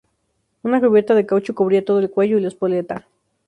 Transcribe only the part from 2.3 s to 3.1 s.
y la espoleta.